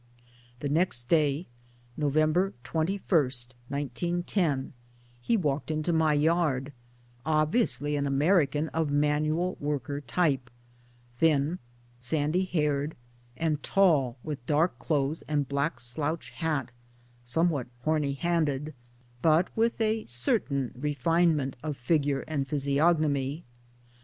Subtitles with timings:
[0.61, 1.45] The next day,
[1.95, 4.73] November 21, 1910,
[5.21, 6.73] he walked into my yard
[7.23, 10.49] obviously an American of a manual worker type,
[11.19, 11.59] thin,
[11.99, 12.95] sandy haired
[13.37, 16.71] and tall, with dark clothes and black slouch hat,
[17.23, 18.73] somewhat horny handed,
[19.21, 23.43] but with a certain refinement of figure and physi ognomy.